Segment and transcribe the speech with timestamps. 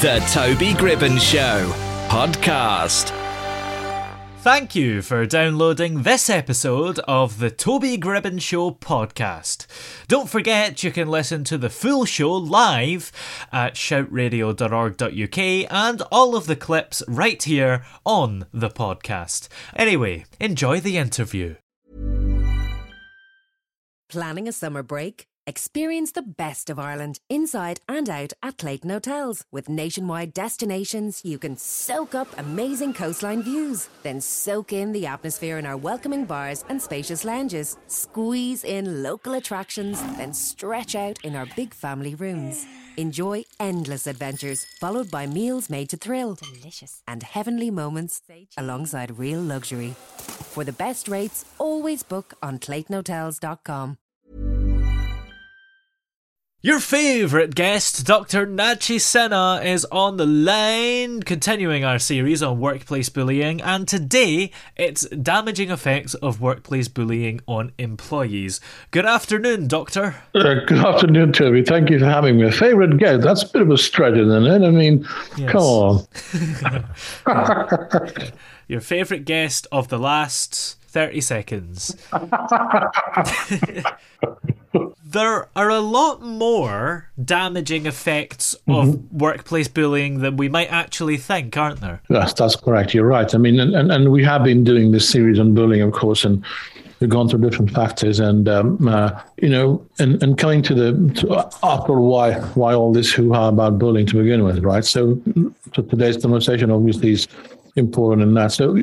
[0.00, 1.72] The Toby Gribben Show
[2.06, 3.10] podcast.
[4.42, 9.66] Thank you for downloading this episode of the Toby Gribben Show podcast.
[10.06, 13.10] Don't forget you can listen to the full show live
[13.50, 15.38] at shoutradio.org.uk
[15.72, 19.48] and all of the clips right here on the podcast.
[19.74, 21.56] Anyway, enjoy the interview.
[24.08, 25.26] Planning a summer break?
[25.48, 29.46] Experience the best of Ireland inside and out at Clayton Hotels.
[29.50, 35.56] With nationwide destinations, you can soak up amazing coastline views, then soak in the atmosphere
[35.56, 37.78] in our welcoming bars and spacious lounges.
[37.86, 42.66] Squeeze in local attractions, then stretch out in our big family rooms.
[42.98, 46.34] Enjoy endless adventures, followed by meals made to thrill.
[46.34, 47.00] Delicious.
[47.08, 48.20] And heavenly moments
[48.58, 49.94] alongside real luxury.
[50.52, 53.96] For the best rates, always book on ClaytonHotels.com.
[56.60, 58.44] Your favourite guest, Dr.
[58.44, 65.02] Nachi Sinha, is on the line, continuing our series on workplace bullying, and today it's
[65.10, 68.60] damaging effects of workplace bullying on employees.
[68.90, 70.16] Good afternoon, Doctor.
[70.34, 71.62] Uh, good afternoon, Toby.
[71.62, 72.50] Thank you for having me.
[72.50, 74.66] Favourite guest, that's a bit of a stretch, isn't it?
[74.66, 75.06] I mean,
[75.36, 75.52] yes.
[75.52, 76.08] come on.
[78.66, 81.96] Your favourite guest of the last 30 seconds.
[85.04, 89.18] there are a lot more damaging effects of mm-hmm.
[89.18, 92.02] workplace bullying than we might actually think, aren't there?
[92.08, 92.94] Yes, that's correct.
[92.94, 93.34] You're right.
[93.34, 96.24] I mean, and, and, and we have been doing this series on bullying, of course,
[96.24, 96.44] and
[97.00, 101.14] we've gone through different factors and um, uh, you know and, and coming to the
[101.14, 105.20] to, after why why all this hoo-ha about bullying to begin with right so,
[105.74, 107.28] so today's conversation obviously is
[107.76, 108.82] important in that so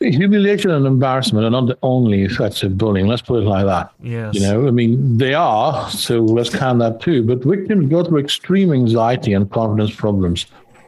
[0.00, 3.06] humiliation and embarrassment are not the only effects of bullying.
[3.06, 3.92] Let's put it like that.
[4.02, 4.34] Yes.
[4.34, 7.22] You know, I mean, they are, so let's count that too.
[7.22, 10.46] But victims go through extreme anxiety and confidence problems.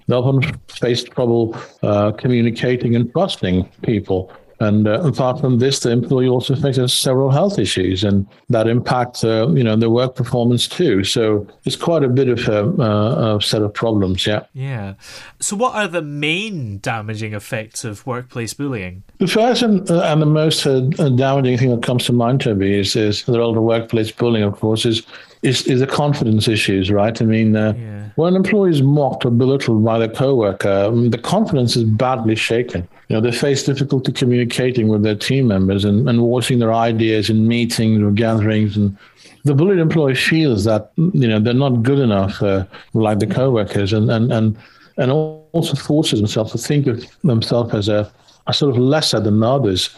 [0.09, 4.33] They often face trouble uh, communicating and trusting people.
[4.63, 9.25] And uh, apart from this, the employee also faces several health issues, and that impact,
[9.25, 11.03] uh, you know, their work performance too.
[11.03, 14.25] So it's quite a bit of a, uh, a, set of problems.
[14.25, 14.45] Yeah.
[14.53, 14.95] Yeah.
[15.41, 19.03] So, what are the main damaging effects of workplace bullying?
[19.19, 22.79] The first and, uh, and the most uh, damaging thing that comes to mind, Toby,
[22.79, 24.45] is, is the older workplace bullying.
[24.45, 25.03] Of course, is
[25.43, 27.21] is is the confidence issues, right?
[27.21, 28.09] I mean, uh, yeah.
[28.15, 32.37] when an employee is mocked or belittled by their coworker, um, the confidence is badly
[32.37, 32.89] shaken.
[33.09, 37.29] You know, they face difficulty communicating with their team members and, and voicing their ideas
[37.29, 38.77] in meetings or gatherings.
[38.77, 38.97] And
[39.45, 42.65] the bullied employee feels that you know they're not good enough, uh,
[42.95, 44.57] like the coworkers, and and and
[44.97, 48.11] and also forces themselves to think of themselves as a,
[48.47, 49.91] a sort of lesser than others,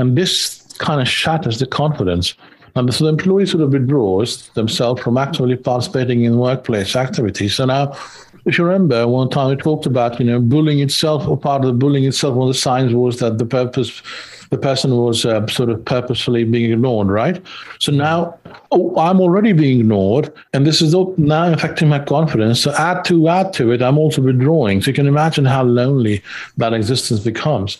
[0.00, 2.34] and this kind of shatters the confidence
[2.74, 7.54] and so the employees sort of withdraws themselves from actively participating in workplace activities.
[7.54, 7.96] So now,
[8.44, 11.68] if you remember, one time we talked about, you know, bullying itself, or part of
[11.68, 14.02] the bullying itself, one of the signs was that the purpose,
[14.50, 17.42] the person was uh, sort of purposefully being ignored, right?
[17.78, 18.38] So now,
[18.72, 22.60] oh, I'm already being ignored, and this is now affecting my confidence.
[22.60, 24.80] So add to add to it, I'm also withdrawing.
[24.80, 26.22] So you can imagine how lonely
[26.56, 27.78] that existence becomes.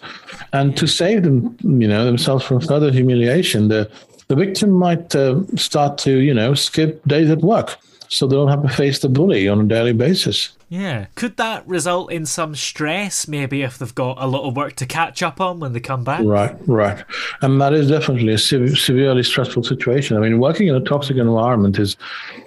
[0.52, 3.90] And to save them, you know, themselves from further humiliation, the
[4.28, 7.76] the victim might uh, start to, you know, skip days at work
[8.08, 10.50] so they don't have to face the bully on a daily basis.
[10.70, 11.06] Yeah.
[11.14, 14.86] Could that result in some stress, maybe, if they've got a lot of work to
[14.86, 16.22] catch up on when they come back?
[16.24, 17.02] Right, right.
[17.40, 20.16] And that is definitely a severely stressful situation.
[20.16, 21.96] I mean, working in a toxic environment is,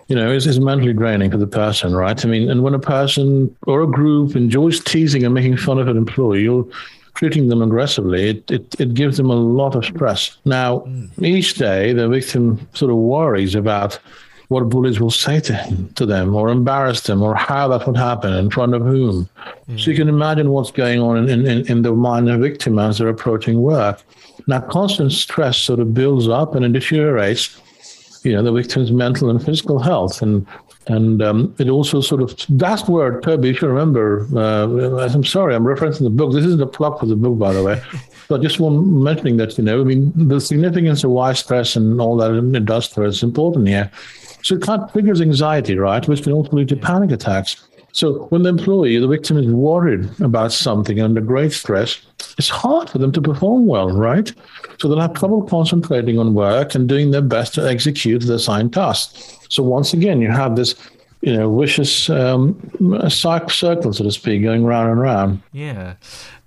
[0.08, 2.24] you know, is, is mentally draining for the person, right?
[2.24, 5.88] I mean, and when a person or a group enjoys teasing and making fun of
[5.88, 6.72] an employee, you'll
[7.14, 10.38] treating them aggressively, it, it, it gives them a lot of stress.
[10.46, 11.10] Now, mm.
[11.24, 14.00] each day, the victim sort of worries about
[14.48, 17.96] what bullies will say to, him, to them or embarrass them or how that would
[17.96, 19.30] happen in front of whom.
[19.70, 19.80] Mm.
[19.80, 22.78] So you can imagine what's going on in, in, in the mind of the victim
[22.78, 24.04] as they're approaching work.
[24.48, 27.58] Now, constant stress sort of builds up and it deteriorates,
[28.26, 30.22] you know, the victim's mental and physical health.
[30.22, 30.46] And
[30.88, 35.54] and um, it also sort of that's where Toby, if you remember, uh, I'm sorry,
[35.56, 36.34] I'm referencing the book.
[36.34, 37.82] This isn't a plug for the book, by the way.
[38.28, 42.00] But just one mentioning that, you know, I mean, the significance of why stress and
[42.00, 43.92] all that it does for us is important here.
[44.42, 47.62] So it kind of triggers anxiety, right, which can also lead to panic attacks.
[47.94, 52.02] So when the employee, the victim is worried about something under great stress,
[52.38, 54.32] it's hard for them to perform well, right?
[54.80, 58.74] So they'll have trouble concentrating on work and doing their best to execute the assigned
[58.74, 59.38] tasks.
[59.50, 60.76] So once again, you have this
[61.22, 62.60] you know, vicious um,
[63.10, 65.42] circle, so to speak, going round and round.
[65.52, 65.96] Yeah.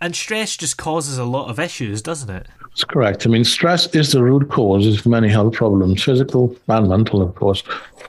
[0.00, 2.48] And stress just causes a lot of issues, doesn't it?
[2.60, 3.24] That's correct.
[3.24, 7.36] I mean, stress is the root cause of many health problems, physical and mental, of
[7.36, 7.62] course.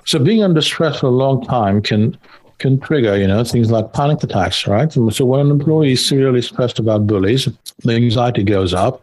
[0.06, 2.18] So being under stress for a long time can
[2.60, 4.92] can trigger, you know, things like panic attacks, right?
[4.92, 7.48] So when an employee is severely stressed about bullies,
[7.80, 9.02] the anxiety goes up.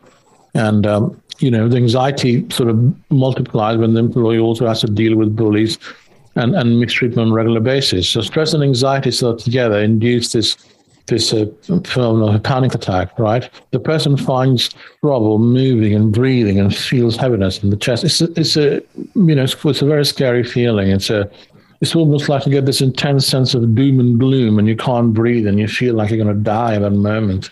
[0.54, 4.86] And, um, you know, the anxiety sort of multiplies when the employee also has to
[4.86, 5.78] deal with bullies
[6.36, 8.08] and, and mistreatment on a regular basis.
[8.08, 10.56] So stress and anxiety sort of together induce this
[11.06, 11.46] this uh,
[11.84, 13.50] phenomenon of panic attack, right?
[13.72, 14.70] The person finds
[15.00, 18.04] trouble moving and breathing and feels heaviness in the chest.
[18.04, 18.80] It's a, it's a
[19.16, 20.90] you know, it's, it's a very scary feeling.
[20.90, 21.28] It's a
[21.82, 25.12] it's almost like you get this intense sense of doom and gloom and you can't
[25.12, 27.50] breathe and you feel like you're going to die at that moment.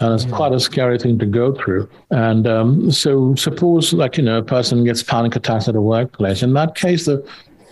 [0.00, 1.88] And it's quite a scary thing to go through.
[2.10, 6.42] And um, so, suppose, like, you know, a person gets panic attacks at a workplace.
[6.42, 7.24] In that case, the,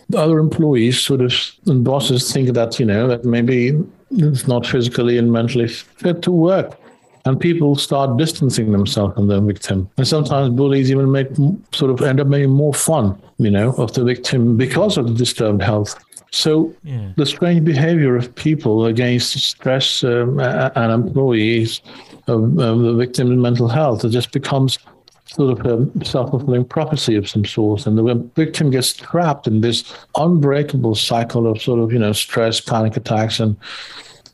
[0.09, 1.33] the other employees sort of
[1.67, 3.77] and bosses think that, you know, that maybe
[4.13, 6.79] it's not physically and mentally fit to work.
[7.27, 9.91] And people start distancing themselves from the victim.
[9.99, 11.29] And sometimes bullies even make
[11.73, 15.15] sort of end up making more fun, you know, of the victim because of the
[15.15, 16.03] disturbed health.
[16.31, 17.13] So yeah.
[17.17, 21.81] the strange behavior of people against stress um, and employees
[22.29, 24.79] of, of the victim's mental health, it just becomes
[25.27, 27.87] sort of a self-fulfilling prophecy of some sort.
[27.87, 32.61] And the victim gets trapped in this unbreakable cycle of sort of, you know, stress,
[32.61, 33.57] panic attacks, and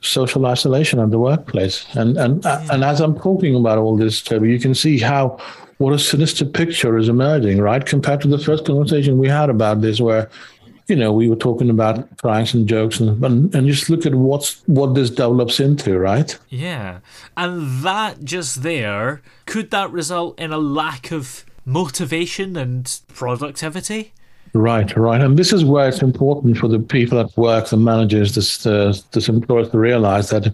[0.03, 1.87] social isolation at the workplace.
[1.95, 2.71] And and hmm.
[2.71, 5.39] and as I'm talking about all this, Toby, you can see how
[5.79, 7.85] what a sinister picture is emerging, right?
[7.85, 10.29] Compared to the first conversation we had about this, where
[10.89, 14.15] you know we were talking about pranks and jokes, and and, and just look at
[14.15, 16.39] what's what this develops into, right?
[16.49, 17.01] Yeah,
[17.37, 24.13] and that just there could that result in a lack of motivation and productivity?
[24.55, 25.21] Right, right.
[25.21, 28.93] And this is where it's important for the people at work, the managers, this, uh,
[29.13, 30.47] this employers to realize that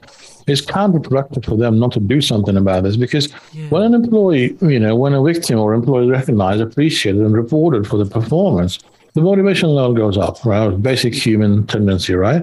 [0.46, 3.68] it's counterproductive for them not to do something about this because yeah.
[3.70, 7.88] when an employee, you know, when a victim or employee is recognized, appreciated, and rewarded
[7.88, 8.78] for the performance,
[9.14, 10.70] the motivation level goes up, right?
[10.80, 12.42] Basic human tendency, right?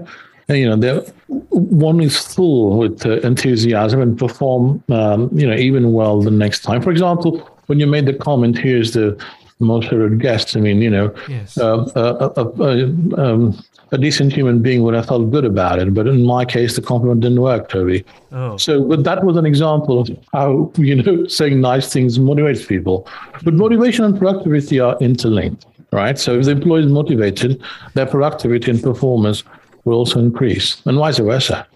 [0.50, 5.94] And, you know, one is full with uh, enthusiasm and perform, um, you know, even
[5.94, 6.82] well the next time.
[6.82, 9.18] For example, when you made the comment, here's the
[9.60, 10.56] most favored guest.
[10.58, 11.58] I mean, you know, yes.
[11.58, 15.94] uh, uh, uh, uh, um, a decent human being would have felt good about it.
[15.94, 18.04] But in my case, the compliment didn't work, Toby.
[18.32, 18.58] Oh.
[18.58, 23.08] So, but that was an example of how, you know, saying nice things motivates people.
[23.44, 26.20] But motivation and productivity are interlinked, right?
[26.20, 27.62] So if the employee is motivated,
[27.94, 29.44] their productivity and performance
[29.86, 31.68] will also increase, and vice versa.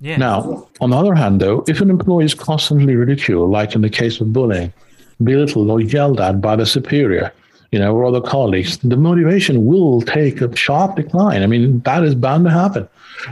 [0.00, 0.18] Yeah.
[0.18, 3.90] Now, on the other hand, though, if an employee is constantly ridiculed, like in the
[3.90, 4.72] case of bullying,
[5.22, 7.32] belittled or yelled at by the superior,
[7.72, 11.42] you know, or other colleagues, the motivation will take a sharp decline.
[11.42, 12.88] I mean, that is bound to happen.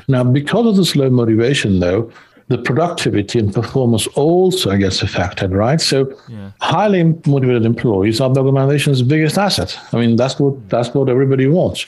[0.09, 2.11] Now, because of this low motivation, though,
[2.49, 5.81] the productivity and performance also gets affected, right?
[5.81, 6.51] So, yeah.
[6.61, 9.79] highly motivated employees are the organization's biggest asset.
[9.93, 11.87] I mean, that's what that's what everybody wants.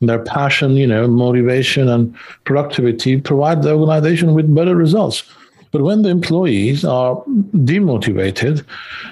[0.00, 2.14] Their passion, you know, motivation and
[2.44, 5.24] productivity provide the organization with better results.
[5.70, 7.22] But when the employees are
[7.54, 8.64] demotivated,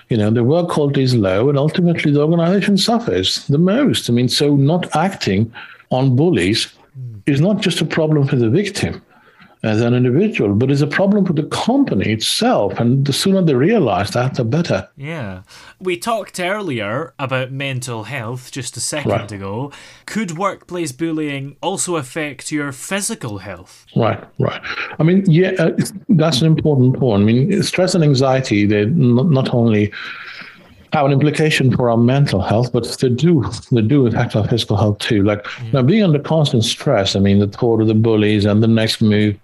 [0.08, 4.08] you know, the work quality is low and ultimately the organization suffers the most.
[4.08, 5.52] I mean, so not acting
[5.90, 7.18] on bullies hmm.
[7.26, 9.02] is not just a problem for the victim
[9.62, 12.78] as an individual, but it's a problem for the company itself.
[12.78, 14.88] And the sooner they realize that, the better.
[14.96, 15.42] Yeah.
[15.80, 19.32] We talked earlier about mental health just a second right.
[19.32, 19.72] ago.
[20.04, 23.86] Could workplace bullying also affect your physical health?
[23.96, 24.60] Right, right.
[24.98, 25.76] I mean, yeah, uh,
[26.10, 27.22] that's an important point.
[27.22, 29.92] I mean, stress and anxiety, they're not only
[30.92, 34.76] have an implication for our mental health, but they do they do affect our physical
[34.76, 35.22] health too.
[35.22, 35.72] Like mm.
[35.72, 37.16] now, being under constant stress.
[37.16, 39.36] I mean, the thought of the bullies and the next move,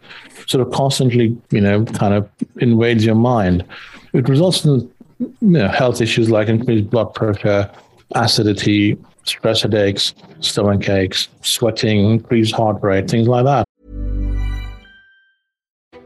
[0.46, 3.64] sort of constantly, you know, kind of invades your mind.
[4.12, 7.70] It results in you know, health issues like increased blood pressure,
[8.14, 13.64] acidity, stress headaches, stomach aches, sweating, increased heart rate, things like that.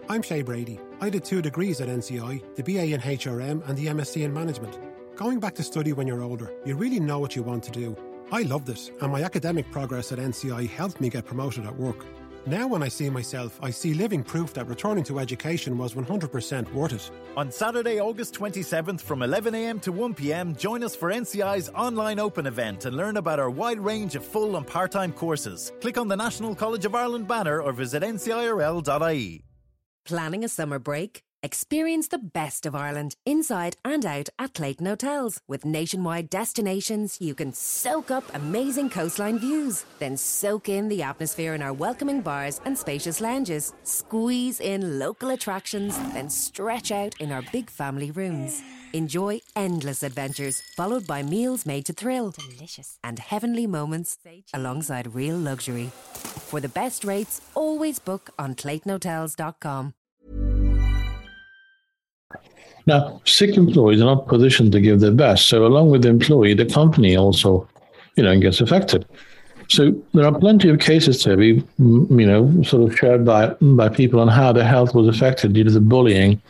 [0.08, 0.78] I'm Shay Brady.
[1.00, 4.78] I did two degrees at NCI, the BA in HRM and the MSc in Management.
[5.16, 7.96] Going back to study when you're older, you really know what you want to do.
[8.30, 12.04] I loved it, and my academic progress at NCI helped me get promoted at work.
[12.44, 16.70] Now, when I see myself, I see living proof that returning to education was 100%
[16.74, 17.10] worth it.
[17.34, 22.84] On Saturday, August 27th from 11am to 1pm, join us for NCI's online open event
[22.84, 25.72] and learn about our wide range of full and part time courses.
[25.80, 29.44] Click on the National College of Ireland banner or visit ncirl.ie.
[30.04, 31.22] Planning a summer break?
[31.42, 35.40] Experience the best of Ireland inside and out at Clayton Hotels.
[35.46, 41.54] With nationwide destinations, you can soak up amazing coastline views, then soak in the atmosphere
[41.54, 43.74] in our welcoming bars and spacious lounges.
[43.84, 48.62] Squeeze in local attractions, then stretch out in our big family rooms.
[48.94, 52.30] Enjoy endless adventures, followed by meals made to thrill.
[52.30, 52.98] Delicious.
[53.04, 54.16] And heavenly moments
[54.54, 55.90] alongside real luxury.
[56.48, 59.92] For the best rates, always book on ClaytonHotels.com.
[62.86, 65.48] Now, sick employees are not positioned to give their best.
[65.48, 67.68] So, along with the employee, the company also,
[68.16, 69.04] you know, gets affected.
[69.68, 73.88] So there are plenty of cases to be, you know, sort of shared by by
[73.88, 76.40] people on how their health was affected due to the bullying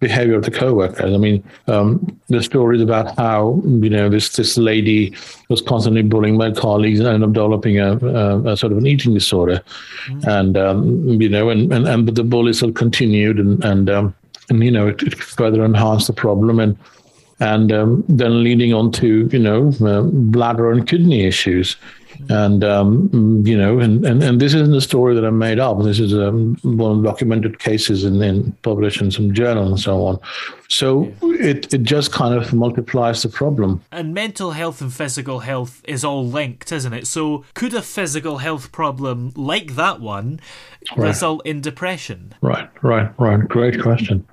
[0.00, 1.12] behavior of the co-workers.
[1.12, 5.14] I mean, um, the stories about how you know this this lady
[5.48, 8.86] was constantly bullying my colleagues and ended up developing a, a, a sort of an
[8.86, 9.62] eating disorder,
[10.06, 10.28] mm-hmm.
[10.28, 14.14] and um, you know, and, and and but the bully still continued, and and um,
[14.50, 16.76] and you know it, it further enhanced the problem and
[17.40, 21.76] and um, then leading on to you know uh, bladder and kidney issues.
[22.28, 23.08] And um,
[23.46, 25.82] you know and, and and this isn't a story that i made up.
[25.82, 29.80] This is um, one of the documented cases in, in published in some journal and
[29.80, 30.18] so on.
[30.68, 33.82] So it, it just kind of multiplies the problem.
[33.90, 37.06] And mental health and physical health is all linked isn't it?
[37.06, 40.40] So could a physical health problem like that one
[40.96, 41.08] right.
[41.08, 42.34] result in depression?
[42.42, 43.48] Right right right.
[43.48, 44.26] Great question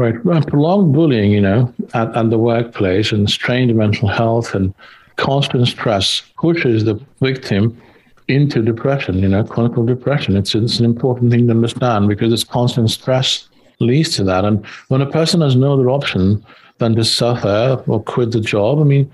[0.00, 0.24] Right.
[0.24, 4.72] Well, prolonged bullying, you know, at, at the workplace and strained mental health and
[5.16, 7.78] constant stress pushes the victim
[8.26, 10.38] into depression, you know, clinical depression.
[10.38, 13.46] It's, it's an important thing to understand because this constant stress
[13.78, 14.46] leads to that.
[14.46, 16.42] And when a person has no other option
[16.78, 19.12] than to suffer or quit the job, I mean,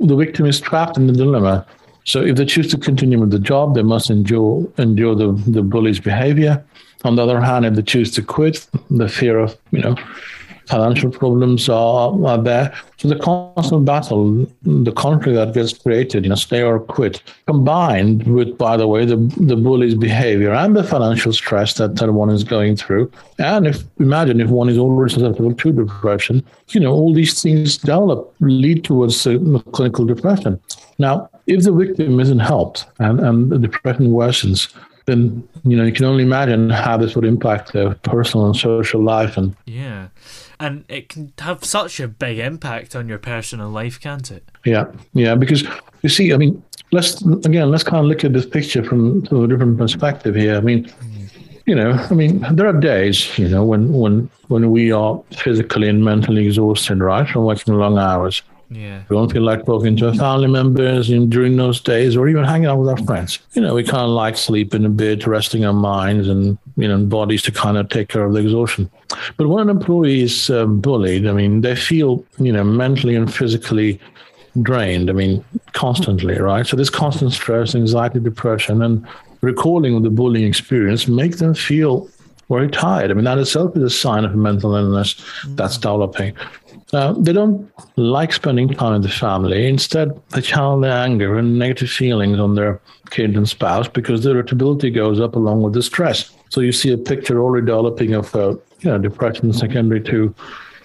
[0.00, 1.64] the victim is trapped in the dilemma.
[2.02, 5.62] So if they choose to continue with the job, they must endure endure the, the
[5.62, 6.64] bully's behavior.
[7.04, 9.96] On the other hand, if they choose to quit, the fear of, you know,
[10.66, 12.74] financial problems are, are there.
[12.96, 18.24] So the constant battle, the conflict that gets created, you know, stay or quit, combined
[18.24, 22.30] with, by the way, the, the bully's behavior and the financial stress that, that one
[22.30, 23.10] is going through.
[23.38, 27.78] And if imagine if one is already susceptible to depression, you know, all these things
[27.78, 29.22] develop, lead towards
[29.72, 30.60] clinical depression.
[30.98, 34.74] Now, if the victim isn't helped and, and the depression worsens,
[35.06, 39.02] then you know you can only imagine how this would impact their personal and social
[39.02, 40.08] life and yeah.
[40.58, 44.44] And it can have such a big impact on your personal life can't it?
[44.64, 44.86] Yeah.
[45.12, 45.64] Yeah because
[46.02, 49.44] you see i mean let's again let's kind of look at this picture from, from
[49.44, 50.56] a different perspective here.
[50.56, 50.92] I mean
[51.66, 55.88] you know i mean there are days you know when when when we are physically
[55.88, 59.02] and mentally exhausted right from working long hours yeah.
[59.08, 62.44] We don't feel like talking to our family members in, during those days or even
[62.44, 63.38] hanging out with our friends.
[63.54, 66.98] You know, we kind of like sleeping a bit, resting our minds and, you know,
[67.04, 68.90] bodies to kind of take care of the exhaustion.
[69.36, 73.32] But when an employee is um, bullied, I mean, they feel, you know, mentally and
[73.32, 74.00] physically
[74.62, 75.10] drained.
[75.10, 76.66] I mean, constantly, right?
[76.66, 79.06] So this constant stress, anxiety, depression, and
[79.42, 82.08] recalling of the bullying experience make them feel
[82.48, 83.10] very tired.
[83.10, 86.36] I mean, that itself is a sign of mental illness that's developing.
[86.96, 89.68] Uh, they don't like spending time with the family.
[89.68, 94.32] Instead, they channel their anger and negative feelings on their kid and spouse because their
[94.32, 96.30] irritability goes up along with the stress.
[96.48, 100.34] So you see a picture already developing of uh, you know depression secondary to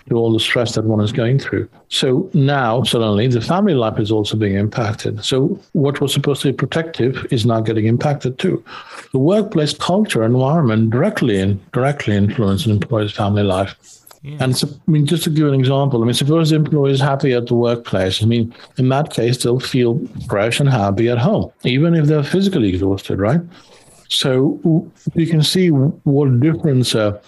[0.09, 1.69] to all the stress that one is going through.
[1.87, 5.23] So now suddenly the family life is also being impacted.
[5.23, 8.61] So what was supposed to be protective is now getting impacted too.
[9.13, 14.00] The workplace culture environment directly and directly influence an employee's family life.
[14.23, 14.37] Yeah.
[14.39, 16.99] And so, I mean, just to give an example, I mean, suppose the employee is
[16.99, 18.21] happy at the workplace.
[18.21, 19.99] I mean, in that case, they'll feel
[20.29, 23.41] fresh and happy at home, even if they're physically exhausted, right?
[24.09, 24.59] So
[25.15, 27.19] you can see what difference, uh,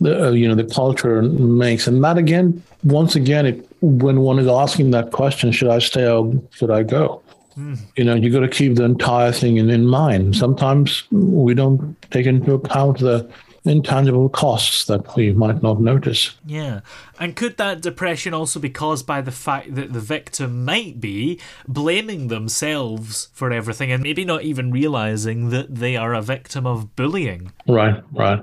[0.00, 1.86] the, uh, you know, the culture makes.
[1.86, 6.08] And that again, once again, it, when one is asking that question, should I stay
[6.08, 7.22] or should I go?
[7.58, 7.78] Mm.
[7.96, 10.36] You know, you got to keep the entire thing in, in mind.
[10.36, 13.28] Sometimes we don't take into account the
[13.64, 16.34] intangible costs that we might not notice.
[16.44, 16.80] Yeah.
[17.20, 21.40] And could that depression also be caused by the fact that the victim might be
[21.68, 26.96] blaming themselves for everything and maybe not even realizing that they are a victim of
[26.96, 27.52] bullying?
[27.68, 28.42] Right, right.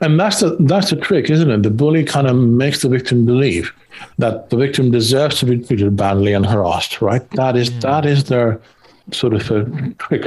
[0.00, 1.62] And that's the that's the trick, isn't it?
[1.62, 3.72] The bully kind of makes the victim believe
[4.18, 7.28] that the victim deserves to be treated badly and harassed, right?
[7.32, 7.80] That is yeah.
[7.80, 8.60] that is their
[9.12, 10.26] sort of a trick.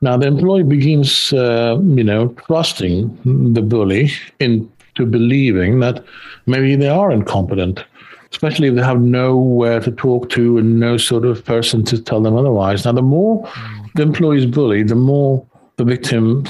[0.00, 6.04] Now the employee begins, uh, you know, trusting the bully into believing that
[6.46, 7.84] maybe they are incompetent,
[8.30, 12.20] especially if they have nowhere to talk to and no sort of person to tell
[12.20, 12.84] them otherwise.
[12.84, 13.50] Now, the more
[13.96, 15.44] the employee is bullied, the more
[15.76, 16.44] the victim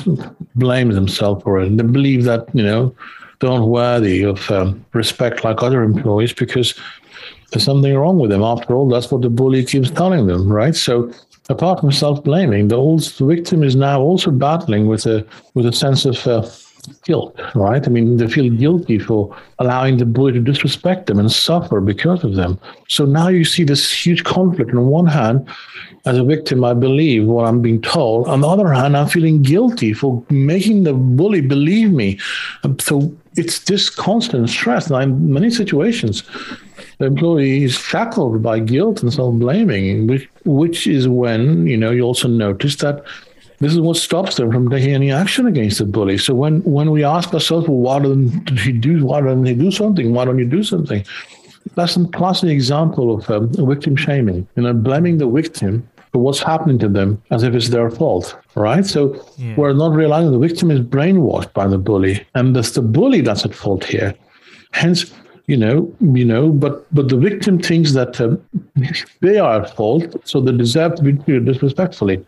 [0.54, 2.94] blames themselves for it, and they believe that you know
[3.40, 6.74] they're not worthy of um, respect like other employees because
[7.50, 8.42] there's something wrong with them.
[8.42, 10.74] After all, that's what the bully keeps telling them, right?
[10.74, 11.10] So
[11.48, 15.72] apart from self-blaming, the, old, the victim is now also battling with a with a
[15.72, 16.48] sense of uh,
[17.04, 17.86] guilt, right?
[17.86, 22.24] I mean, they feel guilty for allowing the bully to disrespect them and suffer because
[22.24, 22.58] of them.
[22.88, 24.70] So now you see this huge conflict.
[24.70, 25.48] On one hand,
[26.06, 28.28] as a victim, I believe what I'm being told.
[28.28, 32.18] On the other hand, I'm feeling guilty for making the bully believe me.
[32.78, 34.90] So it's this constant stress.
[34.90, 36.22] And in many situations,
[36.98, 42.02] the employee is shackled by guilt and self-blaming, which which is when you know you
[42.02, 43.04] also notice that
[43.60, 46.18] this is what stops them from taking any action against the bully.
[46.18, 49.04] So when when we ask ourselves, well, why don't he do?
[49.04, 50.12] Why don't he do something?
[50.12, 51.04] Why don't you do something?
[51.74, 54.46] That's a classic example of um, victim shaming.
[54.56, 58.36] You know, blaming the victim for what's happening to them as if it's their fault,
[58.54, 58.86] right?
[58.86, 59.54] So yeah.
[59.56, 63.44] we're not realizing the victim is brainwashed by the bully, and it's the bully that's
[63.44, 64.14] at fault here.
[64.72, 65.12] Hence,
[65.48, 68.40] you know, you know, but but the victim thinks that um,
[69.20, 72.24] they are at fault, so they deserve to be treated disrespectfully.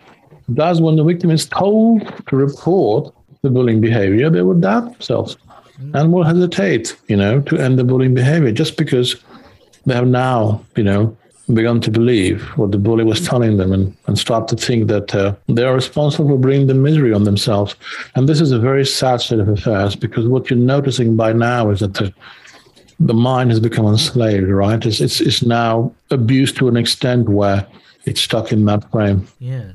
[0.49, 5.37] Thus, when the victim is told to report the bullying behavior, they will doubt themselves
[5.95, 9.17] and will hesitate, you know, to end the bullying behavior just because
[9.87, 11.17] they have now, you know,
[11.55, 15.15] begun to believe what the bully was telling them and, and start to think that
[15.15, 17.77] uh, they are responsible for bringing the misery on themselves.
[18.15, 21.71] And this is a very sad state of affairs because what you're noticing by now
[21.71, 22.12] is that the
[23.01, 24.85] the mind has become enslaved, right?
[24.85, 27.67] It's, it's, it's now abused to an extent where
[28.05, 29.27] it's stuck in that frame.
[29.39, 29.73] Yeah.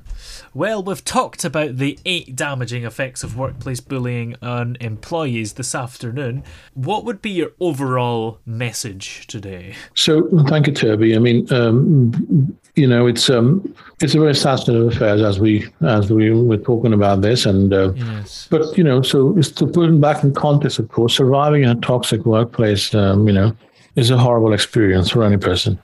[0.53, 6.43] Well, we've talked about the eight damaging effects of workplace bullying on employees this afternoon.
[6.73, 9.75] What would be your overall message today?
[9.95, 11.13] So, thank you, Toby.
[11.13, 16.11] I mean, um, you know, it's um, it's a very sensitive affair as we as
[16.11, 18.47] we were talking about this, and uh, yes.
[18.49, 20.79] but you know, so it's to put it back in context.
[20.79, 23.55] Of course, surviving in a toxic workplace, um, you know,
[23.95, 25.79] is a horrible experience for any person.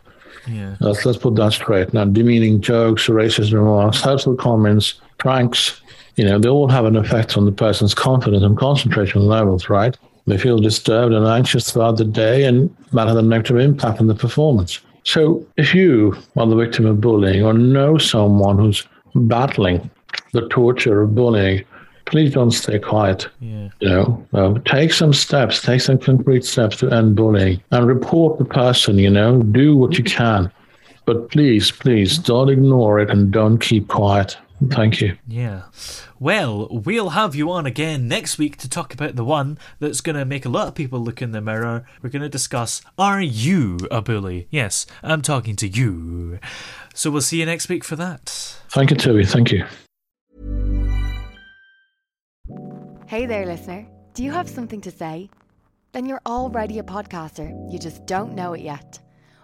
[0.47, 0.75] Yeah.
[0.79, 1.93] Let's, let's put that straight.
[1.93, 5.81] Now, demeaning jokes, racist remarks, hurtful comments, pranks,
[6.15, 9.95] you know, they all have an effect on the person's confidence and concentration levels, right?
[10.27, 14.07] They feel disturbed and anxious throughout the day, and that has a negative impact on
[14.07, 14.79] the performance.
[15.03, 19.89] So, if you are the victim of bullying or know someone who's battling
[20.33, 21.65] the torture of bullying,
[22.05, 23.27] please don't stay quiet.
[23.39, 23.69] Yeah.
[23.79, 28.37] You know, uh, take some steps, take some concrete steps to end bullying and report
[28.37, 30.51] the person, you know, do what you can.
[31.05, 34.37] But please, please don't ignore it and don't keep quiet.
[34.69, 35.17] Thank you.
[35.27, 35.63] Yeah.
[36.19, 40.15] Well, we'll have you on again next week to talk about the one that's going
[40.15, 41.85] to make a lot of people look in the mirror.
[42.01, 44.47] We're going to discuss Are you a bully?
[44.51, 46.39] Yes, I'm talking to you.
[46.93, 48.25] So we'll see you next week for that.
[48.69, 49.25] Thank you, Toby.
[49.25, 49.65] Thank you.
[53.07, 53.87] Hey there, listener.
[54.13, 55.29] Do you have something to say?
[55.91, 58.99] Then you're already a podcaster, you just don't know it yet.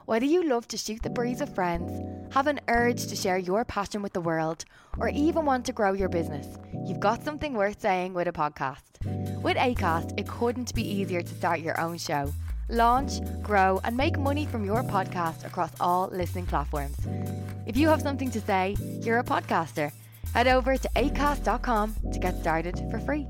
[0.08, 1.92] Whether you love to shoot the breeze with friends,
[2.34, 4.64] have an urge to share your passion with the world,
[4.98, 6.48] or even want to grow your business,
[6.86, 8.84] you've got something worth saying with a podcast.
[9.44, 12.34] With ACAST, it couldn't be easier to start your own show.
[12.70, 16.96] Launch, grow, and make money from your podcast across all listening platforms.
[17.66, 19.92] If you have something to say, you're a podcaster.
[20.34, 23.28] Head over to acast.com to get started for free.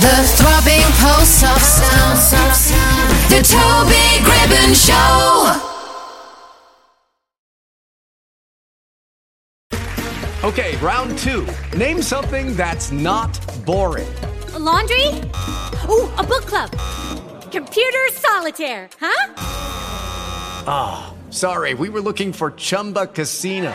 [0.00, 2.18] The throbbing pulse of sound.
[2.18, 3.10] Soft sound.
[3.28, 5.60] The Toby Gribben Show.
[10.42, 11.46] Okay, round two.
[11.76, 14.08] Name something that's not boring.
[14.54, 15.06] A laundry?
[15.90, 16.70] Ooh, a book club.
[17.52, 19.34] Computer solitaire, huh?
[20.66, 23.74] Ah, oh, sorry, we were looking for Chumba Casino.